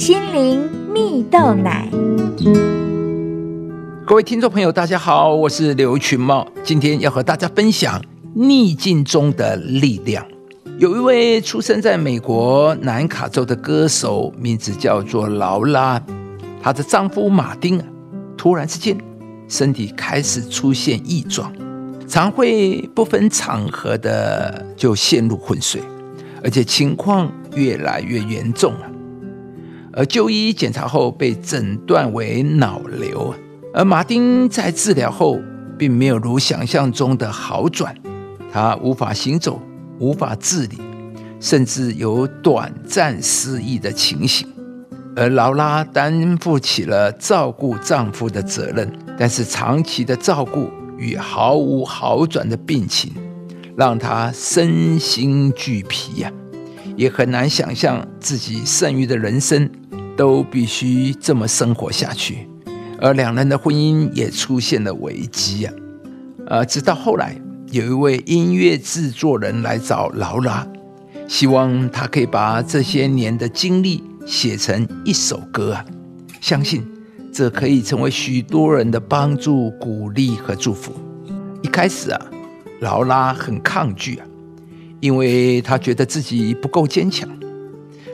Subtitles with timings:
[0.00, 1.86] 心灵蜜豆奶。
[4.06, 8.02] 各位听众朋友，大家好，我是刘群茂，今天要和大家分享
[8.32, 10.26] 逆境中的力量。
[10.78, 16.02] 有一位出生在美国南卡州的歌手，名字叫做劳拉，
[16.62, 17.84] 她的丈夫马丁啊
[18.38, 18.96] 突然之间
[19.48, 21.52] 身体开始出现异状，
[22.08, 25.82] 常会不分场合的就陷入昏睡，
[26.42, 28.89] 而且情况越来越严重了。
[29.92, 33.34] 而就医检查后被诊断为脑瘤。
[33.72, 35.38] 而马丁在治疗后，
[35.78, 37.94] 并没有如想象中的好转，
[38.52, 39.60] 他无法行走，
[39.98, 40.78] 无法自理，
[41.38, 44.48] 甚至有短暂失忆的情形。
[45.16, 53.12] 而劳拉担负起了照顾丈夫的责任，但是长期的照顾与毫无好转的病情，
[53.76, 56.32] 让她身心俱疲呀，
[56.96, 59.68] 也很难想象自己剩余的人生
[60.20, 62.46] 都必须这么生活下去。
[63.00, 65.72] 而两人的婚姻也出现了危机啊！
[66.46, 67.40] 呃，直到后来，
[67.70, 70.66] 有一位音乐制作人来找劳拉，
[71.26, 75.82] 希望他可以把这些年的经历写成一首歌啊！
[76.38, 76.86] 相信
[77.32, 80.92] 这可以成为许多人的帮助、鼓励和祝福。
[81.62, 82.20] 一开始啊，
[82.80, 84.26] 劳拉很抗拒啊，
[85.00, 87.26] 因为他觉得自己不够坚强，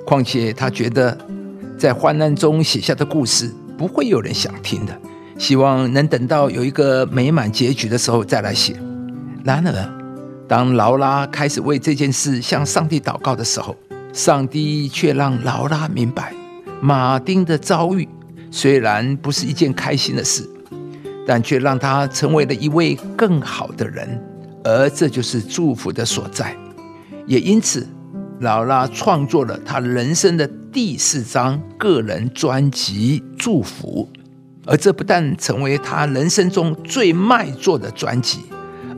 [0.06, 1.18] 况且他觉得
[1.76, 3.52] 在患难中写下的故事。
[3.78, 4.98] 不会有人想听的，
[5.36, 8.74] 希望能等到有一个美满结局的时候再来写。
[9.44, 9.92] 然而，
[10.48, 13.76] 当劳拉开始为这件事向上帝祷告的时候，
[14.14, 16.32] 上帝却让劳拉明白，
[16.80, 18.08] 马丁的遭遇
[18.50, 20.48] 虽然不是一件开心的事，
[21.26, 24.18] 但却让他成为了一位更好的人，
[24.64, 26.56] 而这就是祝福的所在。
[27.26, 27.86] 也因此。
[28.40, 34.06] 劳拉创作了他人生的第四张个人专辑《祝福》，
[34.66, 38.40] 而这不但成为他人生中最卖座的专辑，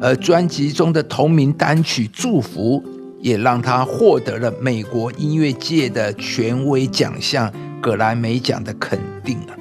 [0.00, 2.82] 而专辑中的同名单曲《祝福》
[3.20, 7.48] 也让他获得了美国音乐界的权威奖项
[7.80, 9.54] 格莱美奖的肯定啊！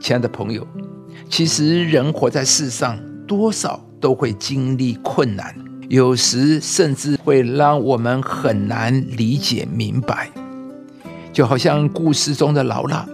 [0.00, 0.64] 亲爱的朋友，
[1.28, 5.52] 其实人活在世上，多少都会经历困难。
[5.88, 10.30] 有时甚至会让我们很难理解明白，
[11.38, 13.06] 就好像故事中的劳拉，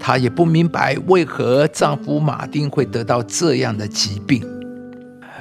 [0.00, 4.42] 她也不明白为何丈夫马丁会得到这样的疾病。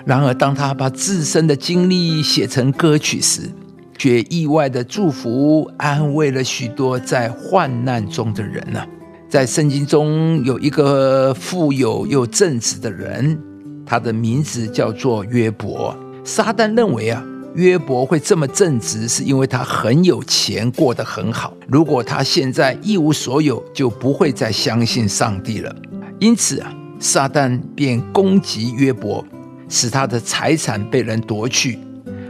[0.06, 3.50] 然而，当她把自身的经历写成歌曲时，
[3.98, 8.86] 却意外的祝福、安慰了许多在患难中的人呢。
[9.28, 13.36] 在圣经中有一个富有又正直的人，
[13.84, 15.98] 他的名字叫做约伯。
[16.24, 17.26] 撒旦认为啊，
[17.56, 21.56] 约伯会这么正直，是因为他很有钱，过得很好。
[21.68, 25.76] 如果他现在一无所有，就不会再相信上帝了。
[26.20, 29.26] 因此啊，撒旦便攻击约伯，
[29.68, 31.80] 使他的财产被人夺去，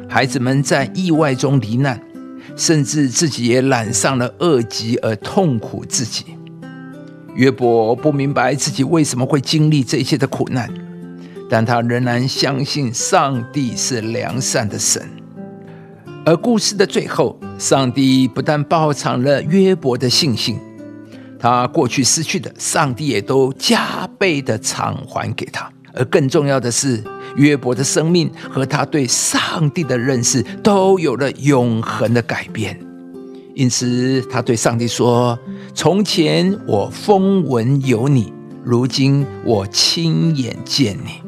[0.08, 2.02] 孩子们在意外中罹难，
[2.56, 6.24] 甚至自己也染上了恶疾而痛苦自己。
[7.36, 10.74] 约伯不明白自己为什么会经历这些的苦难。
[11.50, 15.02] 但他仍然相信上帝是良善的神，
[16.25, 20.59] 而故事的最后，上帝不但报偿了约伯的信心，
[21.40, 25.72] 他过去失去的，上帝也都加倍的偿还给他。
[25.94, 27.03] 而更重要的是，
[27.38, 32.80] 约伯的生命和他对上帝的认识都有了永恒的改变。
[33.56, 35.40] 因此，他对上帝说
[35.74, 38.31] ：“从前我风闻有你，
[38.63, 41.27] 如今我亲眼见你。”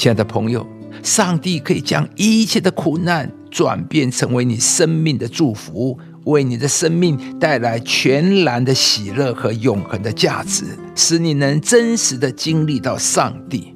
[0.00, 0.66] 亲爱的朋友，
[1.02, 13.74] 上帝可以将一切的苦难转变成为你生命的祝福，为你的生命带来全然的喜乐和永恒的价值，使你能真实的经历到上帝。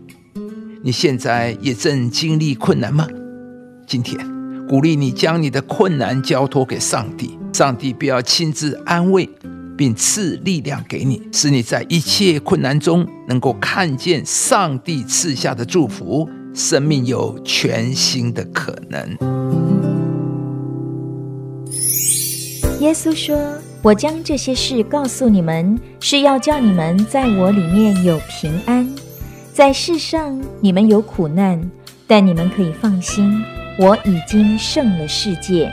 [0.82, 3.06] 你现在也正经历困难吗？
[3.86, 4.18] 今天
[4.66, 9.28] 鼓励你将你的困难交托给上帝，上帝必要亲自安慰。
[9.76, 19.16] 并赐力量给你，使你在一切困难中能够看见上帝赐下的祝福，生命有全新的可能。
[22.80, 23.36] 耶稣说
[23.82, 28.86] ：“我将这些事告诉你们，是要叫你们在我里面有平安。
[29.52, 31.70] 在世上你们有苦难，
[32.06, 33.42] 但你们可以放心，
[33.78, 35.72] 我已经胜了世界。”